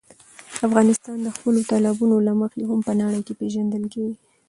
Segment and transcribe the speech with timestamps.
[0.67, 4.15] افغانستان د خپلو تالابونو له مخې هم په نړۍ پېژندل کېږي.